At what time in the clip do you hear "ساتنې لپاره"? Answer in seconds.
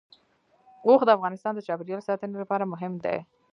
2.07-2.69